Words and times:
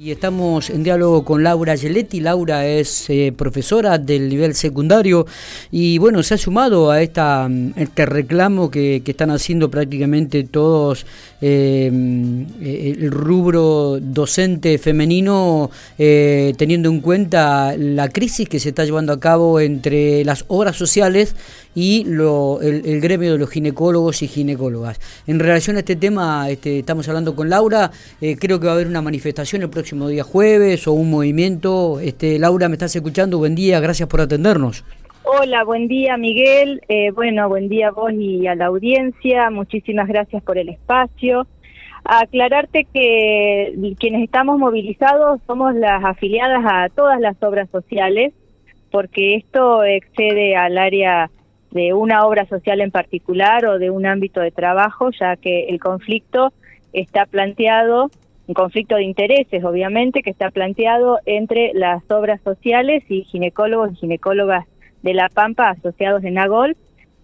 Y 0.00 0.12
estamos 0.12 0.70
en 0.70 0.84
diálogo 0.84 1.24
con 1.24 1.42
Laura 1.42 1.76
Geletti. 1.76 2.20
Laura 2.20 2.64
es 2.64 3.10
eh, 3.10 3.34
profesora 3.36 3.98
del 3.98 4.28
nivel 4.28 4.54
secundario 4.54 5.26
y 5.72 5.98
bueno, 5.98 6.22
se 6.22 6.34
ha 6.34 6.38
sumado 6.38 6.92
a 6.92 7.02
esta, 7.02 7.48
mm, 7.48 7.72
este 7.74 8.06
reclamo 8.06 8.70
que, 8.70 9.02
están 9.04 9.32
haciendo 9.32 9.68
prácticamente 9.68 10.44
todos 10.44 11.04
eh, 11.40 11.88
el 11.88 13.10
rubro 13.10 13.98
docente 14.00 14.78
femenino, 14.78 15.68
eh, 15.98 16.54
teniendo 16.56 16.90
en 16.90 17.00
cuenta 17.00 17.76
la 17.76 18.08
crisis 18.08 18.48
que 18.48 18.60
se 18.60 18.68
está 18.68 18.84
llevando 18.84 19.12
a 19.12 19.18
cabo 19.18 19.58
entre 19.58 20.24
las 20.24 20.44
obras 20.46 20.76
sociales 20.76 21.34
y 21.80 22.02
lo, 22.02 22.60
el, 22.60 23.00
gremio 23.00 23.30
de 23.30 23.38
los 23.38 23.50
ginecólogos 23.50 24.22
y 24.22 24.26
ginecólogas. 24.26 24.98
En 25.28 25.38
relación 25.38 25.76
a 25.76 25.78
este 25.78 25.94
tema, 25.94 26.50
este, 26.50 26.80
estamos 26.80 27.08
hablando 27.08 27.36
con 27.36 27.48
Laura, 27.48 27.92
creo 28.18 28.58
que 28.58 28.66
va 28.66 28.72
a 28.72 28.74
haber 28.74 28.88
una 28.88 29.00
manifestación 29.00 29.62
el 29.62 29.70
próximo 29.70 30.08
día 30.08 30.24
jueves 30.24 30.88
o 30.88 30.92
un 30.92 31.08
movimiento. 31.08 32.00
Este, 32.00 32.36
Laura, 32.40 32.68
¿me 32.68 32.74
estás 32.74 32.96
escuchando? 32.96 33.38
Buen 33.38 33.54
día, 33.54 33.78
gracias 33.78 34.08
por 34.08 34.20
atendernos. 34.20 34.84
Hola, 35.22 35.62
buen 35.62 35.86
día 35.86 36.16
Miguel. 36.16 36.80
Eh, 36.88 37.12
bueno, 37.12 37.48
buen 37.48 37.68
día 37.68 37.88
a 37.88 37.90
vos 37.92 38.12
y 38.12 38.48
a 38.48 38.56
la 38.56 38.66
audiencia. 38.66 39.48
Muchísimas 39.50 40.08
gracias 40.08 40.42
por 40.42 40.58
el 40.58 40.70
espacio. 40.70 41.46
Aclararte 42.02 42.88
que 42.92 43.94
quienes 44.00 44.24
estamos 44.24 44.58
movilizados 44.58 45.40
somos 45.46 45.76
las 45.76 46.04
afiliadas 46.04 46.64
a 46.66 46.88
todas 46.88 47.20
las 47.20 47.40
obras 47.40 47.70
sociales, 47.70 48.32
porque 48.90 49.36
esto 49.36 49.84
excede 49.84 50.56
al 50.56 50.76
área 50.76 51.30
de 51.70 51.92
una 51.92 52.26
obra 52.26 52.46
social 52.46 52.80
en 52.80 52.90
particular 52.90 53.66
o 53.66 53.78
de 53.78 53.90
un 53.90 54.06
ámbito 54.06 54.40
de 54.40 54.50
trabajo, 54.50 55.10
ya 55.10 55.36
que 55.36 55.64
el 55.64 55.80
conflicto 55.80 56.52
está 56.92 57.26
planteado 57.26 58.10
un 58.48 58.54
conflicto 58.54 58.96
de 58.96 59.04
intereses, 59.04 59.62
obviamente, 59.62 60.22
que 60.22 60.30
está 60.30 60.50
planteado 60.50 61.18
entre 61.26 61.72
las 61.74 62.02
obras 62.10 62.40
sociales 62.40 63.04
y 63.10 63.24
ginecólogos 63.24 63.92
y 63.92 63.96
ginecólogas 63.96 64.66
de 65.02 65.12
La 65.12 65.28
Pampa 65.28 65.68
asociados 65.68 66.24
en 66.24 66.38
AGOL, 66.38 66.74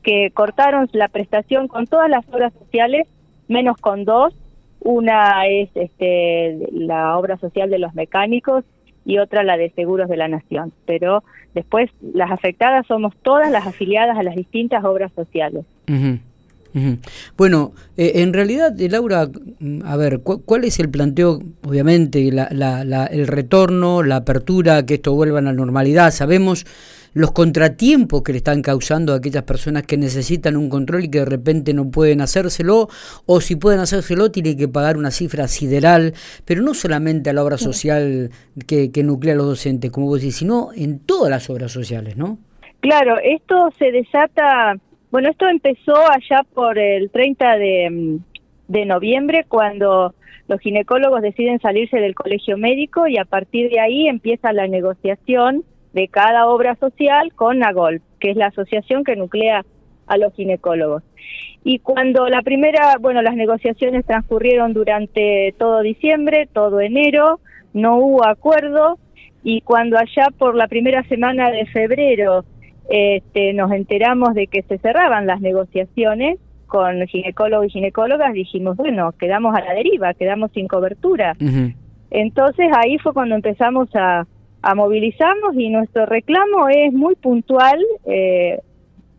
que 0.03 0.31
cortaron 0.33 0.87
la 0.93 1.09
prestación 1.09 1.67
con 1.67 1.87
todas 1.87 2.11
las 2.11 2.29
obras 2.29 2.53
sociales, 2.53 3.09
menos 3.49 3.79
con 3.79 4.05
dos. 4.05 4.35
Una 4.81 5.47
es 5.47 5.71
este, 5.75 6.59
la 6.73 7.17
obra 7.17 7.39
social 7.39 7.71
de 7.71 7.79
los 7.79 7.95
mecánicos 7.95 8.67
y 9.05 9.19
otra 9.19 9.43
la 9.43 9.57
de 9.57 9.71
seguros 9.71 10.09
de 10.09 10.17
la 10.17 10.29
nación. 10.29 10.73
Pero 10.87 11.23
después 11.55 11.91
las 12.01 12.31
afectadas 12.31 12.87
somos 12.87 13.15
todas 13.23 13.51
las 13.51 13.67
afiliadas 13.67 14.19
a 14.19 14.23
las 14.23 14.37
distintas 14.37 14.85
obras 14.85 15.13
sociales. 15.13 15.65
Bueno, 17.37 17.73
eh, 17.97 18.13
en 18.17 18.33
realidad, 18.33 18.79
eh, 18.81 18.89
Laura, 18.89 19.29
mm, 19.61 19.83
a 19.85 19.97
ver, 19.97 20.21
¿cuál 20.21 20.65
es 20.65 20.81
el 20.81 20.91
planteo? 20.91 21.41
Obviamente, 21.65 22.27
el 22.29 23.27
retorno, 23.27 24.03
la 24.03 24.17
apertura, 24.17 24.85
que 24.85 24.95
esto 24.95 25.15
vuelva 25.15 25.39
a 25.39 25.43
la 25.43 25.53
normalidad. 25.53 26.11
Sabemos 26.11 26.67
los 27.13 27.31
contratiempos 27.31 28.23
que 28.23 28.33
le 28.33 28.39
están 28.39 28.61
causando 28.61 29.13
a 29.13 29.17
aquellas 29.17 29.45
personas 29.45 29.85
que 29.85 29.97
necesitan 29.97 30.57
un 30.57 30.69
control 30.69 31.05
y 31.05 31.09
que 31.09 31.21
de 31.21 31.25
repente 31.25 31.73
no 31.73 31.89
pueden 31.91 32.21
hacérselo, 32.21 32.89
o 33.25 33.41
si 33.41 33.55
pueden 33.55 33.79
hacérselo, 33.79 34.33
tienen 34.33 34.59
que 34.59 34.67
pagar 34.67 34.97
una 34.97 35.13
cifra 35.13 35.47
sideral, 35.47 36.13
pero 36.45 36.63
no 36.63 36.75
solamente 36.75 37.31
a 37.31 37.33
la 37.33 37.45
obra 37.45 37.57
social 37.57 38.31
que, 38.67 38.91
que 38.91 39.05
nuclea 39.05 39.35
a 39.35 39.37
los 39.37 39.47
docentes, 39.47 39.93
como 39.93 40.09
vos 40.09 40.21
decís, 40.21 40.37
sino 40.37 40.71
en 40.75 40.99
todas 40.99 41.31
las 41.31 41.49
obras 41.49 41.71
sociales, 41.71 42.17
¿no? 42.17 42.39
Claro, 42.81 43.17
esto 43.23 43.73
se 43.79 43.93
desata 43.93 44.75
bueno, 45.15 45.31
esto 45.31 45.47
empezó 45.47 45.95
allá 46.11 46.45
por 46.55 46.77
el 46.77 47.09
30 47.09 47.57
de, 47.57 48.19
de 48.67 48.85
noviembre, 48.85 49.45
cuando 49.47 50.13
los 50.49 50.59
ginecólogos 50.59 51.23
deciden 51.23 51.61
salirse 51.61 51.99
del 51.99 52.17
colegio 52.17 52.59
médico 52.59 53.07
y 53.07 53.17
a 53.19 53.25
partir 53.25 53.71
de 53.71 53.79
ahí 53.79 54.09
empieza 54.09 54.53
la 54.53 54.67
negociación 54.67 55.63
de 55.93 56.09
cada 56.09 56.49
obra 56.49 56.75
social 56.81 57.33
con 57.33 57.61
NAGOL, 57.61 58.03
que 58.19 58.33
es 58.33 58.37
la 58.37 58.47
asociación 58.47 59.05
que 59.05 59.15
nuclea 59.15 59.65
a 60.09 60.17
los 60.17 60.35
ginecólogos. 60.35 61.05
Y 61.63 61.79
cuando 61.79 62.29
la 62.29 62.43
primera, 62.43 62.97
bueno, 62.99 63.23
las 63.23 63.37
negociaciones 63.37 64.05
transcurrieron 64.05 64.73
durante 64.73 65.55
todo 65.57 65.83
diciembre, 65.83 66.49
todo 66.53 66.81
enero, 66.81 67.39
no 67.73 67.99
hubo 67.99 68.27
acuerdo 68.27 68.99
y 69.45 69.61
cuando 69.61 69.97
allá 69.97 70.31
por 70.37 70.57
la 70.57 70.67
primera 70.67 71.05
semana 71.05 71.53
de 71.53 71.67
febrero 71.67 72.45
este, 72.89 73.53
nos 73.55 73.73
enteramos 73.73 74.35
de 74.35 74.47
que 74.47 74.63
se 74.63 74.79
cerraban 74.79 75.27
las 75.27 75.41
negociaciones 75.41 76.39
con 76.67 77.07
ginecólogos 77.07 77.67
y 77.67 77.71
ginecólogas, 77.71 78.33
dijimos, 78.33 78.77
bueno, 78.77 79.13
quedamos 79.13 79.55
a 79.55 79.61
la 79.61 79.75
deriva, 79.75 80.15
quedamos 80.15 80.51
sin 80.53 80.67
cobertura. 80.67 81.37
Entonces 82.11 82.69
ahí 82.77 82.99
fue 82.99 83.13
cuando 83.13 83.37
empezamos 83.37 83.89
a, 83.95 84.27
a, 84.63 84.75
movilizarnos 84.75 85.55
y 85.57 85.69
nuestro 85.69 86.07
reclamo 86.07 86.69
es 86.69 86.93
muy 86.93 87.15
puntual, 87.15 87.79
eh, 88.07 88.61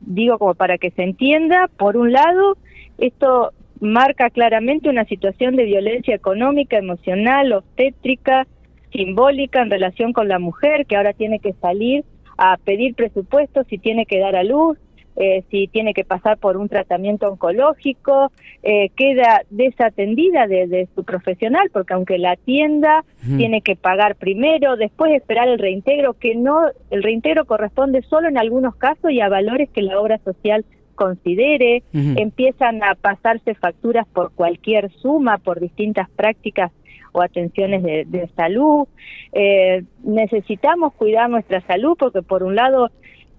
digo 0.02 0.38
como 0.38 0.54
para 0.54 0.78
que 0.78 0.92
se 0.92 1.04
entienda, 1.04 1.70
por 1.78 1.98
un 1.98 2.12
lado, 2.12 2.58
esto 2.98 3.52
marca 3.80 4.30
claramente 4.30 4.90
una 4.90 5.06
situación 5.06 5.56
de 5.56 5.66
violencia 5.66 6.16
económica, 6.16 6.78
emocional, 6.78 7.54
obstétrica, 7.54 8.48
simbólica 8.92 9.62
en 9.62 9.72
relación 9.72 10.14
con 10.14 10.28
la 10.28 10.40
mujer 10.40 10.86
que 10.86 10.96
ahora 10.96 11.14
tiene 11.14 11.40
que 11.40 11.54
salir 11.54 12.04
a 12.38 12.58
pedir 12.58 12.96
presupuesto 12.96 13.64
si 13.70 13.78
tiene 13.78 14.06
que 14.06 14.20
dar 14.20 14.36
a 14.36 14.44
luz, 14.44 14.78
eh, 15.18 15.46
si 15.50 15.68
tiene 15.68 15.94
que 15.94 16.04
pasar 16.04 16.38
por 16.38 16.58
un 16.58 16.68
tratamiento 16.68 17.28
oncológico, 17.28 18.34
eh, 18.64 18.90
queda 18.98 19.44
desatendida 19.50 20.46
de, 20.46 20.90
su 20.94 21.06
profesional, 21.06 21.70
porque 21.72 21.94
aunque 21.94 22.18
la 22.18 22.32
atienda, 22.32 23.06
tiene 23.38 23.62
que 23.62 23.76
pagar 23.78 24.16
primero, 24.16 24.76
después 24.76 25.14
esperar 25.14 25.48
el 25.48 25.58
reintegro, 25.58 26.14
que 26.14 26.36
no, 26.36 26.60
el 26.92 27.02
reintegro 27.02 27.46
corresponde 27.46 28.02
solo 28.02 28.28
en 28.28 28.38
algunos 28.38 28.76
casos 28.76 29.10
y 29.10 29.22
a 29.22 29.30
valores 29.30 29.70
que 29.70 29.82
la 29.82 30.00
obra 30.00 30.18
social 30.20 30.66
considere, 30.96 31.84
empiezan 31.94 32.84
a 32.84 32.96
pasarse 32.96 33.54
facturas 33.56 34.08
por 34.08 34.32
cualquier 34.34 34.92
suma, 34.94 35.38
por 35.38 35.60
distintas 35.60 36.10
prácticas 36.10 36.72
o 37.12 37.22
atenciones 37.22 37.84
de, 37.84 38.30
salud. 38.36 38.88
Eh, 39.32 39.84
necesitamos 40.04 40.94
cuidar 40.94 41.30
nuestra 41.30 41.62
salud 41.62 41.96
porque 41.98 42.22
por 42.22 42.44
un 42.44 42.56
lado 42.56 42.90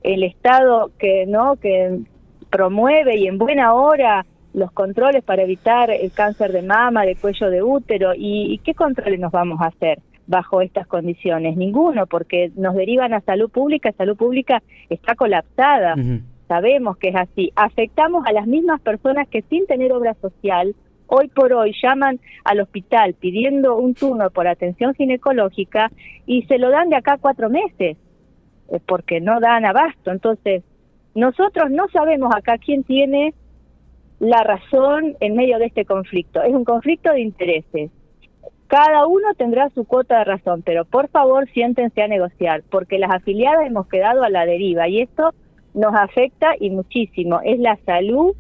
el 0.03 0.22
Estado 0.22 0.91
que 0.99 1.27
no 1.27 1.56
que 1.56 1.99
promueve 2.50 3.16
y 3.16 3.27
en 3.27 3.39
buena 3.39 3.75
hora 3.75 4.25
los 4.55 4.72
controles 4.72 5.22
para 5.22 5.43
evitar 5.43 5.91
el 5.91 6.11
cáncer 6.12 6.53
de 6.53 6.62
mama, 6.62 7.05
de 7.05 7.16
cuello 7.16 7.50
de 7.50 7.62
útero 7.62 8.12
y, 8.16 8.59
qué 8.65 8.72
controles 8.72 9.21
nos 9.21 9.31
vamos 9.31 9.61
a 9.61 9.66
hacer 9.66 9.99
bajo 10.27 10.62
estas 10.62 10.87
condiciones 10.87 11.56
ninguno 11.56 12.06
porque 12.06 12.50
nos 12.56 12.75
derivan 12.75 13.12
a 13.12 13.21
salud 13.21 13.50
pública, 13.50 13.93
salud 13.93 14.16
pública 14.16 14.62
está 14.89 15.15
colapsada. 15.15 15.95
Sabemos 16.49 16.97
que 16.99 17.09
es 17.09 17.17
así. 17.17 17.53
Afectamos 17.57 18.25
a 18.27 18.33
las 18.33 18.47
mismas 18.47 18.81
personas 18.81 19.29
que 19.29 19.43
sin 19.43 19.67
tener 19.67 19.93
obra 19.93 20.15
social 20.15 20.75
hoy 21.09 21.29
por 21.29 21.53
hoy 21.53 21.75
llaman 21.83 22.21
al 22.45 22.61
hospital 22.61 23.15
pidiendo 23.15 23.77
un 23.77 23.95
turno 23.95 24.31
por 24.31 24.47
atención 24.49 24.95
ginecológica 24.95 25.91
y 26.27 26.43
se 26.43 26.59
lo 26.59 26.71
dan 26.71 26.89
de 26.89 26.97
acá 26.97 27.19
cuatro 27.21 27.49
meses, 27.49 27.97
eh, 28.69 28.81
porque 28.87 29.21
no 29.21 29.41
dan 29.41 29.65
abasto. 29.65 30.11
Entonces, 30.11 30.62
nosotros 31.15 31.71
no 31.71 31.89
sabemos 31.89 32.33
acá 32.34 32.59
quién 32.59 32.84
tiene 32.84 33.34
la 34.19 34.43
razón 34.43 35.17
en 35.21 35.37
medio 35.37 35.59
de 35.59 35.67
este 35.67 35.84
conflicto. 35.84 36.43
Es 36.43 36.53
un 36.53 36.65
conflicto 36.65 37.13
de 37.13 37.21
intereses. 37.21 37.91
Cada 38.67 39.07
uno 39.07 39.28
tendrá 39.37 39.71
su 39.71 39.84
cuota 39.84 40.19
de 40.19 40.25
razón, 40.25 40.63
pero 40.63 40.84
por 40.84 41.09
favor 41.09 41.49
siéntense 41.51 42.03
a 42.03 42.09
negociar, 42.09 42.65
porque 42.69 42.99
las 42.99 43.13
afiliadas 43.13 43.67
hemos 43.67 43.87
quedado 43.87 44.25
a 44.25 44.31
la 44.31 44.45
deriva 44.45 44.89
y 44.89 45.03
esto 45.03 45.33
nos 45.76 45.94
afecta 45.94 46.48
y 46.59 46.70
muchísimo. 46.70 47.41
Es 47.44 47.60
la 47.60 47.78
salud 47.87 48.34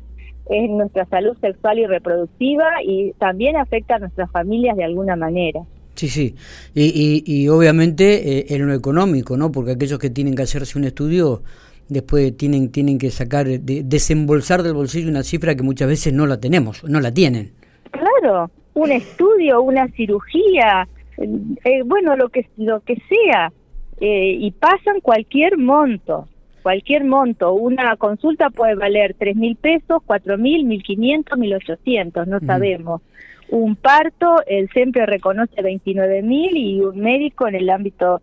es 0.48 0.70
nuestra 0.70 1.04
salud 1.06 1.36
sexual 1.40 1.78
y 1.78 1.86
reproductiva 1.86 2.66
y 2.84 3.12
también 3.18 3.56
afecta 3.56 3.96
a 3.96 3.98
nuestras 3.98 4.30
familias 4.30 4.76
de 4.76 4.84
alguna 4.84 5.16
manera. 5.16 5.60
Sí, 5.94 6.08
sí, 6.08 6.34
y, 6.74 7.24
y, 7.26 7.48
obviamente 7.48 8.38
eh, 8.38 8.46
en 8.50 8.66
lo 8.66 8.74
económico, 8.74 9.36
¿no? 9.36 9.50
Porque 9.50 9.72
aquellos 9.72 9.98
que 9.98 10.10
tienen 10.10 10.34
que 10.34 10.42
hacerse 10.42 10.78
un 10.78 10.84
estudio 10.84 11.42
después 11.88 12.36
tienen, 12.36 12.70
tienen 12.70 12.98
que 12.98 13.10
sacar, 13.10 13.46
desembolsar 13.46 14.62
del 14.62 14.74
bolsillo 14.74 15.08
una 15.08 15.22
cifra 15.22 15.54
que 15.54 15.62
muchas 15.62 15.88
veces 15.88 16.12
no 16.12 16.26
la 16.26 16.38
tenemos, 16.38 16.84
no 16.84 17.00
la 17.00 17.12
tienen. 17.12 17.52
Claro, 17.90 18.50
un 18.74 18.92
estudio, 18.92 19.62
una 19.62 19.88
cirugía, 19.92 20.86
eh, 21.16 21.82
bueno, 21.86 22.14
lo 22.14 22.28
que, 22.28 22.46
lo 22.58 22.80
que 22.80 22.96
sea, 23.08 23.50
eh, 23.98 24.36
y 24.38 24.50
pasan 24.50 25.00
cualquier 25.00 25.56
monto 25.56 26.28
cualquier 26.66 27.04
monto. 27.04 27.52
Una 27.52 27.94
consulta 27.96 28.50
puede 28.50 28.74
valer 28.74 29.14
tres 29.16 29.36
mil 29.36 29.54
pesos, 29.54 30.02
cuatro 30.04 30.36
mil, 30.36 30.64
mil 30.64 30.82
quinientos, 30.82 31.38
mil 31.38 31.54
ochocientos, 31.54 32.26
no 32.26 32.40
sabemos. 32.40 33.02
Un 33.50 33.76
parto, 33.76 34.42
el 34.48 34.68
siempre 34.70 35.06
reconoce 35.06 35.62
29 35.62 36.22
mil 36.22 36.56
y 36.56 36.80
un 36.80 36.98
médico 36.98 37.46
en 37.46 37.54
el 37.54 37.70
ámbito 37.70 38.20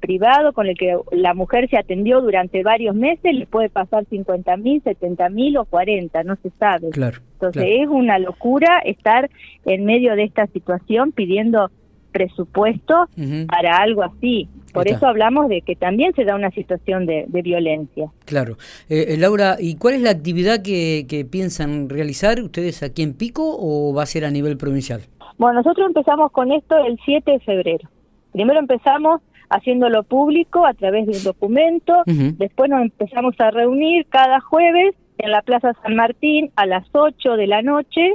privado 0.00 0.52
con 0.52 0.66
el 0.66 0.76
que 0.76 0.98
la 1.12 1.34
mujer 1.34 1.70
se 1.70 1.76
atendió 1.76 2.20
durante 2.20 2.64
varios 2.64 2.96
meses 2.96 3.32
le 3.32 3.46
puede 3.46 3.70
pasar 3.70 4.04
50 4.06 4.56
mil, 4.56 4.82
70 4.82 5.28
mil 5.28 5.56
o 5.56 5.64
40, 5.64 6.24
no 6.24 6.34
se 6.42 6.50
sabe. 6.58 6.90
Claro, 6.90 7.20
Entonces 7.34 7.64
es 7.64 7.86
una 7.86 8.18
locura 8.18 8.80
estar 8.84 9.30
en 9.66 9.84
medio 9.84 10.16
de 10.16 10.24
esta 10.24 10.48
situación 10.48 11.12
pidiendo 11.12 11.70
presupuesto 12.14 13.08
para 13.48 13.76
algo 13.78 14.04
así. 14.04 14.48
Por 14.72 14.88
eso 14.88 15.06
hablamos 15.06 15.48
de 15.48 15.60
que 15.62 15.76
también 15.76 16.14
se 16.14 16.24
da 16.24 16.34
una 16.34 16.50
situación 16.50 17.06
de, 17.06 17.26
violencia. 17.28 18.10
Claro. 18.24 18.56
Eh, 18.88 19.06
eh, 19.08 19.16
Laura, 19.18 19.56
¿y 19.58 19.76
cuál 19.76 19.94
es 19.94 20.02
la 20.02 20.10
actividad 20.10 20.62
que, 20.62 21.06
que 21.08 21.24
piensan 21.24 21.88
realizar 21.88 22.40
ustedes 22.40 22.82
aquí 22.82 23.02
en 23.02 23.14
Pico 23.14 23.56
o 23.58 23.92
va 23.92 24.04
a 24.04 24.06
ser 24.06 24.24
a 24.24 24.30
nivel 24.30 24.56
provincial? 24.56 25.02
Bueno, 25.38 25.60
nosotros 25.60 25.86
empezamos 25.88 26.30
con 26.32 26.52
esto 26.52 26.76
el 26.84 26.98
7 27.04 27.30
de 27.32 27.40
febrero. 27.40 27.90
Primero 28.32 28.60
empezamos 28.60 29.20
haciéndolo 29.50 30.02
público 30.04 30.66
a 30.66 30.74
través 30.74 31.06
de 31.06 31.18
un 31.18 31.24
documento, 31.24 32.02
después 32.06 32.70
nos 32.70 32.82
empezamos 32.82 33.34
a 33.38 33.50
reunir 33.50 34.06
cada 34.08 34.40
jueves 34.40 34.94
en 35.18 35.30
la 35.30 35.42
Plaza 35.42 35.74
San 35.82 35.94
Martín 35.94 36.50
a 36.56 36.66
las 36.66 36.86
8 36.90 37.36
de 37.36 37.46
la 37.46 37.62
noche 37.62 38.14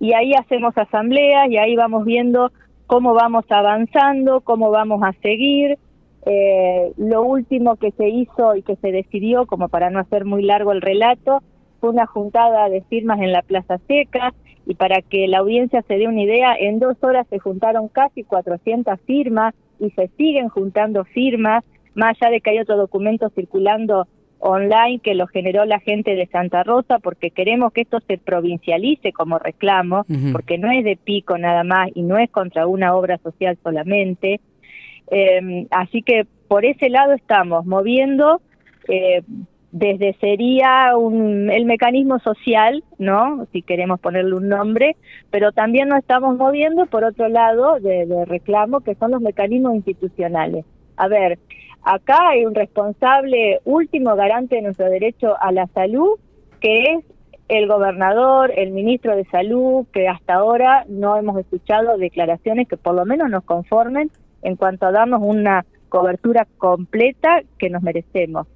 y 0.00 0.12
ahí 0.12 0.32
hacemos 0.34 0.76
asambleas 0.76 1.48
y 1.48 1.56
ahí 1.56 1.76
vamos 1.76 2.04
viendo 2.04 2.52
cómo 2.86 3.14
vamos 3.14 3.44
avanzando, 3.48 4.40
cómo 4.40 4.70
vamos 4.70 5.02
a 5.02 5.12
seguir. 5.22 5.78
Eh, 6.26 6.92
lo 6.96 7.22
último 7.22 7.76
que 7.76 7.90
se 7.92 8.08
hizo 8.08 8.56
y 8.56 8.62
que 8.62 8.76
se 8.76 8.92
decidió, 8.92 9.46
como 9.46 9.68
para 9.68 9.90
no 9.90 9.98
hacer 9.98 10.24
muy 10.24 10.42
largo 10.42 10.72
el 10.72 10.80
relato, 10.80 11.42
fue 11.80 11.90
una 11.90 12.06
juntada 12.06 12.68
de 12.68 12.82
firmas 12.82 13.20
en 13.20 13.32
la 13.32 13.42
Plaza 13.42 13.78
Seca 13.86 14.32
y 14.66 14.74
para 14.74 15.02
que 15.02 15.28
la 15.28 15.38
audiencia 15.38 15.82
se 15.82 15.98
dé 15.98 16.08
una 16.08 16.22
idea, 16.22 16.54
en 16.58 16.78
dos 16.78 16.96
horas 17.02 17.26
se 17.28 17.38
juntaron 17.38 17.88
casi 17.88 18.24
400 18.24 18.98
firmas 19.02 19.54
y 19.78 19.90
se 19.90 20.08
siguen 20.16 20.48
juntando 20.48 21.04
firmas, 21.04 21.62
más 21.94 22.16
allá 22.20 22.30
de 22.30 22.40
que 22.40 22.50
hay 22.50 22.58
otro 22.58 22.76
documento 22.76 23.28
circulando 23.30 24.06
online 24.46 24.98
que 24.98 25.14
lo 25.14 25.26
generó 25.26 25.64
la 25.64 25.80
gente 25.80 26.14
de 26.14 26.26
Santa 26.26 26.62
Rosa 26.64 26.98
porque 26.98 27.30
queremos 27.30 27.72
que 27.72 27.80
esto 27.80 28.00
se 28.06 28.18
provincialice 28.18 29.12
como 29.12 29.38
reclamo, 29.38 30.04
porque 30.32 30.58
no 30.58 30.70
es 30.70 30.84
de 30.84 30.96
pico 30.96 31.38
nada 31.38 31.64
más 31.64 31.88
y 31.94 32.02
no 32.02 32.18
es 32.18 32.30
contra 32.30 32.66
una 32.66 32.94
obra 32.94 33.16
social 33.18 33.56
solamente. 33.62 34.40
Eh, 35.10 35.66
así 35.70 36.02
que 36.02 36.26
por 36.46 36.66
ese 36.66 36.90
lado 36.90 37.14
estamos 37.14 37.64
moviendo 37.64 38.42
eh, 38.86 39.22
desde 39.72 40.14
sería 40.20 40.94
un, 40.96 41.50
el 41.50 41.64
mecanismo 41.64 42.18
social, 42.18 42.84
¿no? 42.98 43.46
Si 43.50 43.62
queremos 43.62 43.98
ponerle 43.98 44.34
un 44.34 44.48
nombre, 44.48 44.94
pero 45.30 45.52
también 45.52 45.88
nos 45.88 46.00
estamos 46.00 46.36
moviendo 46.36 46.84
por 46.86 47.02
otro 47.02 47.28
lado 47.28 47.80
de, 47.80 48.06
de 48.06 48.24
reclamo, 48.26 48.80
que 48.80 48.94
son 48.94 49.12
los 49.12 49.22
mecanismos 49.22 49.74
institucionales. 49.74 50.66
A 50.96 51.08
ver, 51.08 51.38
acá 51.84 52.30
hay 52.30 52.46
un 52.46 52.54
responsable 52.54 53.60
último 53.64 54.16
garante 54.16 54.56
de 54.56 54.62
nuestro 54.62 54.86
derecho 54.90 55.34
a 55.40 55.52
la 55.52 55.66
salud, 55.68 56.18
que 56.60 56.84
es 56.84 57.04
el 57.48 57.68
gobernador, 57.68 58.52
el 58.56 58.70
ministro 58.70 59.14
de 59.16 59.24
salud, 59.26 59.86
que 59.92 60.08
hasta 60.08 60.34
ahora 60.34 60.86
no 60.88 61.16
hemos 61.16 61.38
escuchado 61.38 61.98
declaraciones 61.98 62.68
que 62.68 62.78
por 62.78 62.94
lo 62.94 63.04
menos 63.04 63.30
nos 63.30 63.44
conformen 63.44 64.10
en 64.42 64.56
cuanto 64.56 64.86
a 64.86 64.92
darnos 64.92 65.20
una 65.22 65.66
cobertura 65.90 66.46
completa 66.58 67.42
que 67.58 67.68
nos 67.68 67.82
merecemos. 67.82 68.46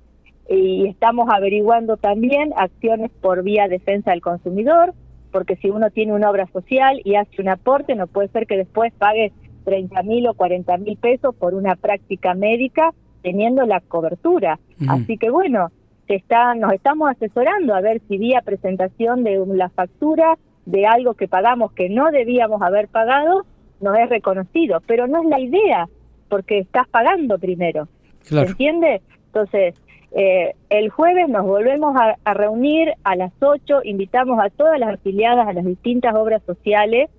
Y 0.48 0.86
estamos 0.86 1.28
averiguando 1.30 1.98
también 1.98 2.52
acciones 2.56 3.10
por 3.20 3.42
vía 3.42 3.68
defensa 3.68 4.12
del 4.12 4.22
consumidor, 4.22 4.94
porque 5.30 5.56
si 5.56 5.68
uno 5.68 5.90
tiene 5.90 6.14
una 6.14 6.30
obra 6.30 6.46
social 6.46 7.02
y 7.04 7.16
hace 7.16 7.42
un 7.42 7.50
aporte, 7.50 7.94
no 7.94 8.06
puede 8.06 8.28
ser 8.28 8.46
que 8.46 8.56
después 8.56 8.92
pague 8.94 9.32
30 9.64 10.02
mil 10.04 10.26
o 10.28 10.34
40 10.34 10.78
mil 10.78 10.96
pesos 10.96 11.34
por 11.34 11.52
una 11.52 11.76
práctica 11.76 12.32
médica 12.32 12.94
teniendo 13.28 13.66
la 13.66 13.80
cobertura. 13.80 14.58
Así 14.88 15.18
que 15.18 15.28
bueno, 15.28 15.70
se 16.06 16.14
está, 16.14 16.54
nos 16.54 16.72
estamos 16.72 17.10
asesorando 17.10 17.74
a 17.74 17.82
ver 17.82 18.00
si 18.08 18.16
vía 18.16 18.40
presentación 18.40 19.22
de 19.22 19.44
la 19.48 19.68
factura 19.68 20.38
de 20.64 20.86
algo 20.86 21.12
que 21.12 21.28
pagamos 21.28 21.72
que 21.72 21.90
no 21.90 22.10
debíamos 22.10 22.62
haber 22.62 22.88
pagado, 22.88 23.44
nos 23.82 23.98
es 23.98 24.08
reconocido, 24.08 24.80
pero 24.86 25.06
no 25.06 25.22
es 25.22 25.28
la 25.28 25.40
idea, 25.40 25.88
porque 26.30 26.60
estás 26.60 26.88
pagando 26.88 27.38
primero. 27.38 27.86
¿Se 28.22 28.40
entiende? 28.40 29.02
Entonces, 29.26 29.74
eh, 30.12 30.54
el 30.70 30.88
jueves 30.88 31.28
nos 31.28 31.44
volvemos 31.44 31.94
a, 32.24 32.32
reunir 32.32 32.94
a 33.04 33.14
las 33.14 33.32
8, 33.40 33.80
invitamos 33.84 34.40
a 34.42 34.48
todas 34.48 34.80
las 34.80 34.94
afiliadas 34.94 35.46
a 35.46 35.52
las 35.52 35.66
distintas 35.66 36.14
obras 36.14 36.42
sociales, 36.44 37.10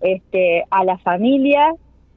este, 0.00 0.64
a 0.70 0.82
la 0.82 0.98
familia, 0.98 1.72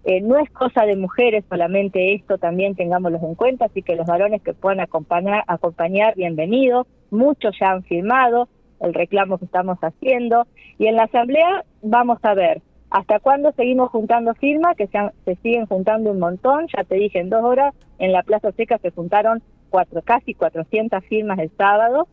eh, 0.05 0.21
no 0.21 0.37
es 0.37 0.49
cosa 0.51 0.85
de 0.85 0.95
mujeres 0.95 1.43
solamente 1.49 2.13
esto, 2.13 2.37
también 2.37 2.75
tengámoslo 2.75 3.19
en 3.21 3.35
cuenta, 3.35 3.65
así 3.65 3.81
que 3.81 3.95
los 3.95 4.05
varones 4.05 4.41
que 4.41 4.53
puedan 4.53 4.79
acompañar, 4.79 5.43
acompañar 5.47 6.15
bienvenidos, 6.15 6.87
muchos 7.09 7.55
ya 7.59 7.71
han 7.71 7.83
firmado 7.83 8.47
el 8.81 8.93
reclamo 8.93 9.37
que 9.37 9.45
estamos 9.45 9.79
haciendo, 9.79 10.45
y 10.77 10.87
en 10.87 10.95
la 10.95 11.03
asamblea 11.03 11.65
vamos 11.81 12.19
a 12.23 12.33
ver 12.35 12.61
hasta 12.91 13.19
cuándo 13.19 13.51
seguimos 13.53 13.89
juntando 13.89 14.33
firmas, 14.35 14.77
que 14.77 14.87
se, 14.87 14.99
se 15.25 15.35
siguen 15.41 15.65
juntando 15.65 16.11
un 16.11 16.19
montón, 16.19 16.67
ya 16.75 16.83
te 16.83 16.95
dije, 16.95 17.19
en 17.19 17.29
dos 17.29 17.43
horas 17.43 17.73
en 17.97 18.11
la 18.11 18.23
Plaza 18.23 18.51
Seca 18.51 18.77
se 18.77 18.91
juntaron 18.91 19.41
cuatro, 19.69 20.01
casi 20.03 20.33
400 20.33 21.03
firmas 21.05 21.39
el 21.39 21.51
sábado. 21.57 22.07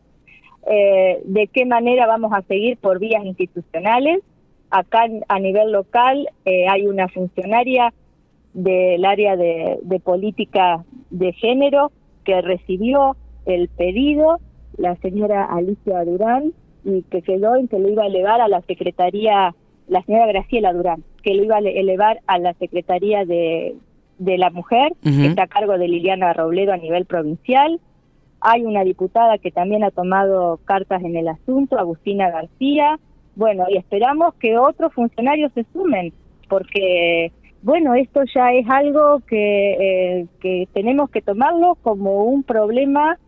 Eh, 0.69 1.21
de 1.25 1.49
qué 1.49 1.67
manera 1.67 2.07
vamos 2.07 2.33
a 2.33 2.43
seguir 2.43 2.79
por 2.79 2.99
vías 2.99 3.25
institucionales. 3.25 4.21
Acá 4.73 5.07
a 5.29 5.39
nivel 5.39 5.71
local 5.71 6.31
eh, 6.47 6.67
hay 6.67 6.87
una 6.87 7.07
funcionaria 7.09 7.93
del 8.55 9.05
área 9.05 9.37
de, 9.37 10.01
política 10.03 10.83
de 11.11 11.35
género 11.35 11.93
que 12.25 12.41
recibió 12.41 13.15
el 13.45 13.69
pedido, 13.69 14.39
la 14.79 14.97
señora 14.97 15.45
Alicia 15.45 16.03
Durán, 16.07 16.55
y 16.85 17.03
que 17.03 17.21
quedó 17.21 17.55
en 17.57 17.69
que 17.69 17.79
lo 17.79 17.91
iba 17.91 18.05
a 18.05 18.07
elevar 18.07 18.41
a 18.41 18.49
la 18.49 18.63
Secretaría, 18.63 19.55
la 19.89 20.03
señora 20.05 20.27
Graciela 20.27 20.73
Durán, 20.73 21.05
que 21.23 21.35
lo 21.35 21.45
iba 21.45 21.57
a 21.57 21.61
elevar 21.61 22.21
a 22.27 22.39
la 22.39 22.55
Secretaría 22.55 23.27
de, 23.27 23.77
de 24.17 24.39
la 24.39 24.49
mujer, 24.49 24.95
que 25.03 25.27
está 25.27 25.43
a 25.43 25.49
cargo 25.49 25.77
de 25.77 25.89
Liliana 25.89 26.33
Robledo 26.33 26.73
a 26.73 26.79
nivel 26.79 27.05
provincial. 27.05 27.79
Hay 28.41 28.65
una 28.65 28.85
diputada 28.85 29.37
que 29.37 29.51
también 29.51 29.85
ha 29.85 29.91
tomado 29.91 30.61
cartas 30.65 31.03
en 31.05 31.15
el 31.15 31.29
asunto, 31.29 31.79
Agustina 31.79 32.31
García. 32.31 32.99
Bueno, 33.35 33.65
y 33.69 33.77
esperamos 33.77 34.35
que 34.35 34.59
otros 34.59 34.93
funcionarios 34.93 35.53
se 35.55 35.65
sumen, 35.73 36.13
porque, 36.49 37.33
bueno, 37.63 37.95
esto 37.95 38.21
ya 38.35 38.53
es 38.53 38.67
algo 38.69 39.21
que, 39.27 39.73
eh, 40.21 40.27
que 40.41 40.69
tenemos 40.73 41.11
que 41.11 41.23
tomarlo 41.23 41.77
como 41.83 42.25
un 42.25 42.43
problema 42.43 43.19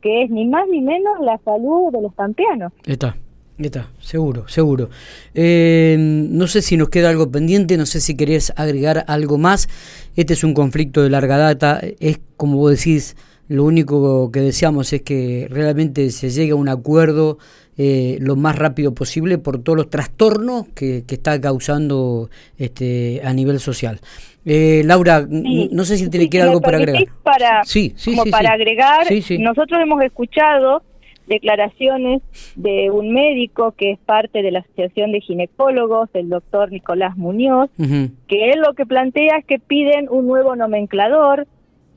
que 0.00 0.22
es 0.22 0.30
ni 0.30 0.46
más 0.46 0.66
ni 0.68 0.80
menos 0.80 1.20
la 1.20 1.38
salud 1.44 1.92
de 1.92 2.02
los 2.02 2.14
campeanos. 2.14 2.72
Está. 2.86 3.16
Está, 3.58 3.88
seguro, 4.00 4.46
seguro. 4.48 4.90
Eh, 5.34 5.96
no 5.98 6.46
sé 6.46 6.60
si 6.60 6.76
nos 6.76 6.90
queda 6.90 7.08
algo 7.08 7.30
pendiente, 7.30 7.78
no 7.78 7.86
sé 7.86 8.00
si 8.00 8.14
querés 8.14 8.52
agregar 8.54 9.04
algo 9.08 9.38
más. 9.38 9.66
Este 10.14 10.34
es 10.34 10.44
un 10.44 10.52
conflicto 10.52 11.02
de 11.02 11.08
larga 11.08 11.38
data, 11.38 11.80
es 12.00 12.20
como 12.36 12.58
vos 12.58 12.72
decís, 12.72 13.16
lo 13.48 13.64
único 13.64 14.30
que 14.32 14.40
deseamos 14.40 14.92
es 14.92 15.02
que 15.02 15.46
realmente 15.50 16.10
se 16.10 16.30
llegue 16.30 16.52
a 16.52 16.56
un 16.56 16.68
acuerdo 16.68 17.38
eh, 17.78 18.16
lo 18.20 18.36
más 18.36 18.56
rápido 18.56 18.94
posible 18.94 19.38
por 19.38 19.62
todos 19.62 19.76
los 19.76 19.90
trastornos 19.90 20.66
que, 20.74 21.04
que 21.06 21.14
está 21.16 21.38
causando 21.40 22.30
este, 22.58 23.20
a 23.22 23.32
nivel 23.34 23.60
social. 23.60 24.00
Eh, 24.46 24.82
Laura, 24.84 25.26
no 25.28 25.84
sé 25.84 25.98
si 25.98 26.08
tiene 26.08 26.30
que 26.30 26.40
algo 26.40 26.60
para 26.60 26.78
agregar. 26.78 27.04
Para, 27.22 27.64
sí, 27.64 27.92
sí, 27.96 28.14
como 28.16 28.30
para 28.30 28.52
agregar, 28.52 29.06
nosotros 29.40 29.80
hemos 29.82 30.00
escuchado 30.02 30.82
declaraciones 31.26 32.22
de 32.54 32.90
un 32.90 33.12
médico 33.12 33.74
que 33.76 33.90
es 33.90 33.98
parte 33.98 34.42
de 34.42 34.52
la 34.52 34.60
Asociación 34.60 35.12
de 35.12 35.20
Ginecólogos, 35.20 36.08
el 36.14 36.28
doctor 36.28 36.70
Nicolás 36.70 37.16
Muñoz, 37.16 37.70
que 37.76 38.50
él 38.52 38.60
lo 38.64 38.74
que 38.74 38.86
plantea 38.86 39.38
es 39.38 39.44
que 39.44 39.58
piden 39.58 40.08
un 40.08 40.26
nuevo 40.26 40.54
nomenclador. 40.56 41.46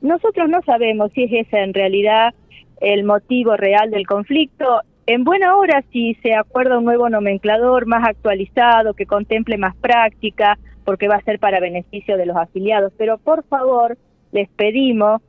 Nosotros 0.02 0.48
no 0.48 0.62
sabemos 0.62 1.12
si 1.12 1.24
es 1.24 1.46
ese 1.46 1.58
en 1.58 1.74
realidad 1.74 2.34
el 2.80 3.04
motivo 3.04 3.56
real 3.56 3.90
del 3.90 4.06
conflicto. 4.06 4.80
En 5.06 5.24
buena 5.24 5.56
hora 5.56 5.82
si 5.92 6.14
se 6.22 6.34
acuerda 6.34 6.78
un 6.78 6.84
nuevo 6.84 7.08
nomenclador 7.08 7.86
más 7.86 8.06
actualizado, 8.08 8.94
que 8.94 9.06
contemple 9.06 9.58
más 9.58 9.76
práctica, 9.76 10.58
porque 10.84 11.08
va 11.08 11.16
a 11.16 11.22
ser 11.22 11.38
para 11.38 11.60
beneficio 11.60 12.16
de 12.16 12.26
los 12.26 12.36
afiliados. 12.36 12.92
Pero 12.96 13.18
por 13.18 13.44
favor, 13.44 13.98
les 14.32 14.48
pedimos 14.50 15.20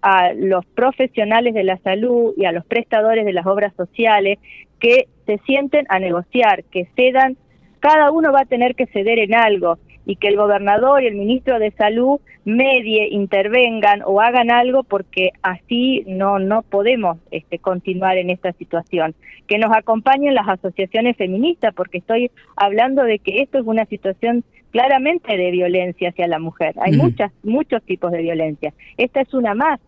a 0.00 0.32
los 0.34 0.64
profesionales 0.66 1.54
de 1.54 1.64
la 1.64 1.78
salud 1.78 2.34
y 2.36 2.44
a 2.44 2.52
los 2.52 2.64
prestadores 2.66 3.24
de 3.24 3.32
las 3.32 3.46
obras 3.46 3.74
sociales 3.74 4.38
que 4.78 5.08
se 5.26 5.38
sienten 5.46 5.86
a 5.88 5.98
negociar, 5.98 6.64
que 6.64 6.86
cedan, 6.94 7.36
cada 7.80 8.10
uno 8.10 8.32
va 8.32 8.40
a 8.40 8.46
tener 8.46 8.74
que 8.74 8.86
ceder 8.86 9.18
en 9.18 9.34
algo 9.34 9.78
y 10.06 10.16
que 10.16 10.28
el 10.28 10.36
gobernador 10.36 11.02
y 11.02 11.06
el 11.06 11.14
ministro 11.14 11.58
de 11.58 11.70
salud 11.72 12.20
medie, 12.44 13.08
intervengan 13.10 14.02
o 14.04 14.20
hagan 14.20 14.50
algo 14.50 14.82
porque 14.82 15.30
así 15.42 16.04
no 16.06 16.38
no 16.38 16.62
podemos 16.62 17.18
este, 17.30 17.58
continuar 17.58 18.18
en 18.18 18.30
esta 18.30 18.52
situación. 18.52 19.14
Que 19.46 19.58
nos 19.58 19.74
acompañen 19.74 20.34
las 20.34 20.48
asociaciones 20.48 21.16
feministas 21.16 21.74
porque 21.74 21.98
estoy 21.98 22.30
hablando 22.56 23.02
de 23.02 23.18
que 23.18 23.42
esto 23.42 23.58
es 23.58 23.64
una 23.66 23.86
situación 23.86 24.44
claramente 24.70 25.36
de 25.36 25.50
violencia 25.50 26.10
hacia 26.10 26.26
la 26.26 26.38
mujer. 26.38 26.74
Hay 26.80 26.92
muchas 26.92 27.32
muchos 27.42 27.82
tipos 27.82 28.12
de 28.12 28.22
violencia. 28.22 28.74
Esta 28.96 29.20
es 29.20 29.32
una 29.32 29.54
más 29.54 29.80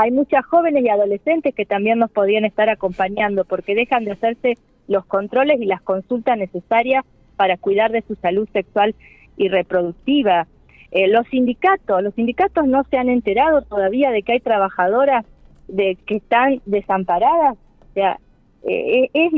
hay 0.00 0.12
muchas 0.12 0.46
jóvenes 0.46 0.84
y 0.84 0.88
adolescentes 0.88 1.52
que 1.56 1.66
también 1.66 1.98
nos 1.98 2.12
podrían 2.12 2.44
estar 2.44 2.68
acompañando 2.68 3.44
porque 3.44 3.74
dejan 3.74 4.04
de 4.04 4.12
hacerse 4.12 4.56
los 4.86 5.04
controles 5.06 5.60
y 5.60 5.64
las 5.64 5.82
consultas 5.82 6.38
necesarias 6.38 7.04
para 7.34 7.56
cuidar 7.56 7.90
de 7.90 8.02
su 8.02 8.14
salud 8.14 8.48
sexual 8.52 8.94
y 9.38 9.48
reproductiva. 9.48 10.46
Eh, 10.90 11.08
los 11.08 11.26
sindicatos, 11.28 12.02
los 12.02 12.14
sindicatos 12.14 12.66
no 12.66 12.84
se 12.90 12.98
han 12.98 13.08
enterado 13.08 13.62
todavía 13.62 14.10
de 14.10 14.22
que 14.22 14.32
hay 14.32 14.40
trabajadoras 14.40 15.24
de 15.68 15.96
que 16.06 16.16
están 16.16 16.60
desamparadas. 16.66 17.54
O 17.54 17.94
sea, 17.94 18.18
eh, 18.64 19.08
es, 19.14 19.32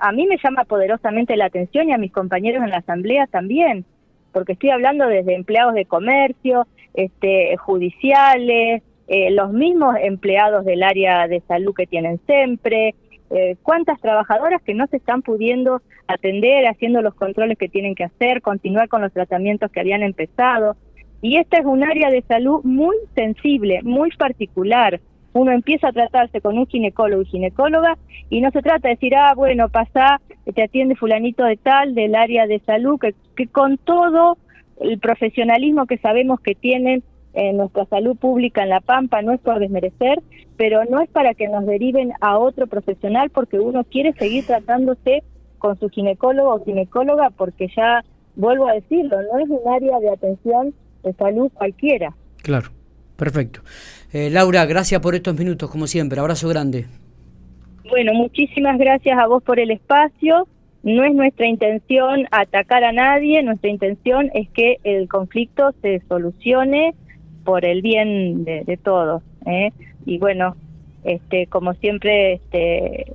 a 0.00 0.12
mí 0.12 0.26
me 0.26 0.38
llama 0.42 0.64
poderosamente 0.64 1.36
la 1.36 1.46
atención 1.46 1.88
y 1.88 1.92
a 1.92 1.98
mis 1.98 2.12
compañeros 2.12 2.62
en 2.62 2.70
la 2.70 2.78
asamblea 2.78 3.26
también, 3.26 3.84
porque 4.32 4.52
estoy 4.52 4.70
hablando 4.70 5.06
desde 5.06 5.34
empleados 5.34 5.74
de 5.74 5.86
comercio, 5.86 6.66
este, 6.94 7.56
judiciales, 7.56 8.82
eh, 9.08 9.30
los 9.30 9.52
mismos 9.52 9.96
empleados 10.00 10.64
del 10.64 10.82
área 10.82 11.26
de 11.28 11.40
salud 11.40 11.74
que 11.74 11.86
tienen 11.86 12.20
siempre, 12.26 12.94
eh, 13.34 13.56
cuántas 13.62 14.00
trabajadoras 14.00 14.60
que 14.62 14.74
no 14.74 14.86
se 14.88 14.98
están 14.98 15.22
pudiendo 15.22 15.80
atender, 16.06 16.66
haciendo 16.66 17.00
los 17.00 17.14
controles 17.14 17.56
que 17.56 17.68
tienen 17.68 17.94
que 17.94 18.04
hacer, 18.04 18.42
continuar 18.42 18.88
con 18.88 19.00
los 19.00 19.12
tratamientos 19.12 19.70
que 19.70 19.80
habían 19.80 20.02
empezado. 20.02 20.76
Y 21.22 21.38
esta 21.38 21.58
es 21.58 21.64
un 21.64 21.82
área 21.82 22.10
de 22.10 22.22
salud 22.22 22.62
muy 22.64 22.96
sensible, 23.14 23.80
muy 23.84 24.10
particular. 24.10 25.00
Uno 25.32 25.52
empieza 25.52 25.88
a 25.88 25.92
tratarse 25.92 26.42
con 26.42 26.58
un 26.58 26.66
ginecólogo 26.66 27.22
y 27.22 27.26
ginecóloga 27.26 27.96
y 28.28 28.42
no 28.42 28.50
se 28.50 28.60
trata 28.60 28.88
de 28.88 28.94
decir, 28.96 29.14
ah, 29.14 29.32
bueno, 29.34 29.70
pasa, 29.70 30.20
te 30.54 30.62
atiende 30.62 30.94
fulanito 30.94 31.44
de 31.44 31.56
tal, 31.56 31.94
del 31.94 32.14
área 32.14 32.46
de 32.46 32.58
salud, 32.60 33.00
que, 33.00 33.14
que 33.34 33.46
con 33.46 33.78
todo 33.78 34.36
el 34.80 34.98
profesionalismo 34.98 35.86
que 35.86 35.96
sabemos 35.98 36.40
que 36.40 36.54
tienen 36.54 37.02
en 37.34 37.56
nuestra 37.56 37.86
salud 37.86 38.16
pública 38.16 38.62
en 38.62 38.68
La 38.68 38.80
Pampa, 38.80 39.22
no 39.22 39.32
es 39.32 39.40
por 39.40 39.58
desmerecer, 39.58 40.20
pero 40.56 40.84
no 40.84 41.00
es 41.00 41.08
para 41.10 41.34
que 41.34 41.48
nos 41.48 41.66
deriven 41.66 42.12
a 42.20 42.38
otro 42.38 42.66
profesional 42.66 43.30
porque 43.30 43.58
uno 43.58 43.84
quiere 43.84 44.12
seguir 44.14 44.46
tratándose 44.46 45.22
con 45.58 45.78
su 45.78 45.88
ginecólogo 45.88 46.54
o 46.54 46.64
ginecóloga 46.64 47.30
porque 47.30 47.68
ya, 47.76 48.04
vuelvo 48.36 48.68
a 48.68 48.74
decirlo, 48.74 49.16
no 49.32 49.38
es 49.38 49.48
un 49.48 49.72
área 49.72 49.98
de 50.00 50.10
atención 50.10 50.74
de 51.02 51.12
salud 51.14 51.50
cualquiera. 51.54 52.14
Claro, 52.42 52.70
perfecto. 53.16 53.60
Eh, 54.12 54.28
Laura, 54.30 54.66
gracias 54.66 55.00
por 55.00 55.14
estos 55.14 55.38
minutos, 55.38 55.70
como 55.70 55.86
siempre. 55.86 56.20
Abrazo 56.20 56.48
grande. 56.48 56.86
Bueno, 57.88 58.12
muchísimas 58.14 58.78
gracias 58.78 59.18
a 59.18 59.26
vos 59.26 59.42
por 59.42 59.58
el 59.58 59.70
espacio. 59.70 60.46
No 60.82 61.04
es 61.04 61.14
nuestra 61.14 61.46
intención 61.46 62.26
atacar 62.30 62.82
a 62.82 62.92
nadie, 62.92 63.42
nuestra 63.42 63.70
intención 63.70 64.30
es 64.34 64.48
que 64.50 64.78
el 64.82 65.08
conflicto 65.08 65.72
se 65.80 66.02
solucione 66.08 66.94
por 67.44 67.64
el 67.64 67.82
bien 67.82 68.44
de, 68.44 68.78
todos. 68.82 69.22
¿eh? 69.46 69.70
Y 70.06 70.18
bueno, 70.18 70.56
este, 71.04 71.46
como 71.46 71.74
siempre, 71.74 72.34
este, 72.34 73.12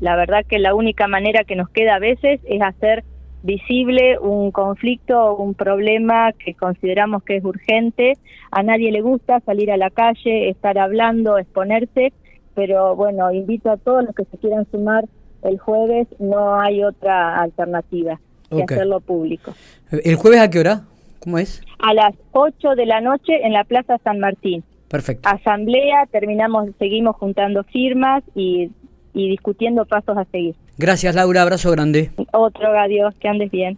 la 0.00 0.16
verdad 0.16 0.44
que 0.46 0.58
la 0.58 0.74
única 0.74 1.08
manera 1.08 1.44
que 1.44 1.56
nos 1.56 1.68
queda 1.70 1.96
a 1.96 1.98
veces 1.98 2.40
es 2.44 2.62
hacer 2.62 3.04
visible 3.42 4.18
un 4.18 4.50
conflicto 4.50 5.18
o 5.18 5.42
un 5.42 5.54
problema 5.54 6.32
que 6.32 6.54
consideramos 6.54 7.22
que 7.22 7.36
es 7.36 7.44
urgente. 7.44 8.18
A 8.50 8.62
nadie 8.62 8.92
le 8.92 9.00
gusta 9.00 9.40
salir 9.40 9.70
a 9.70 9.76
la 9.76 9.90
calle, 9.90 10.50
estar 10.50 10.78
hablando, 10.78 11.38
exponerse, 11.38 12.12
pero 12.54 12.94
bueno, 12.96 13.32
invito 13.32 13.70
a 13.70 13.76
todos 13.76 14.04
los 14.04 14.14
que 14.14 14.24
se 14.24 14.36
quieran 14.38 14.66
sumar 14.70 15.04
el 15.42 15.58
jueves, 15.58 16.06
no 16.18 16.60
hay 16.60 16.84
otra 16.84 17.38
alternativa 17.38 18.20
que 18.50 18.62
hacerlo 18.62 19.00
público. 19.00 19.54
¿El 19.90 20.16
jueves 20.16 20.40
a 20.40 20.50
qué 20.50 20.58
hora? 20.58 20.82
¿Cómo 21.20 21.38
es? 21.38 21.62
A 21.78 21.94
las 21.94 22.14
8 22.32 22.74
de 22.76 22.86
la 22.86 23.00
noche 23.00 23.44
en 23.44 23.52
la 23.52 23.64
Plaza 23.64 23.98
San 24.02 24.18
Martín. 24.18 24.64
Perfecto. 24.88 25.28
Asamblea, 25.28 26.06
terminamos, 26.10 26.70
seguimos 26.78 27.16
juntando 27.16 27.62
firmas 27.64 28.24
y, 28.34 28.70
y 29.14 29.28
discutiendo 29.28 29.84
pasos 29.84 30.16
a 30.16 30.24
seguir. 30.26 30.56
Gracias 30.78 31.14
Laura, 31.14 31.42
abrazo 31.42 31.70
grande. 31.70 32.10
Otro, 32.32 32.78
adiós, 32.78 33.14
que 33.20 33.28
andes 33.28 33.50
bien. 33.50 33.68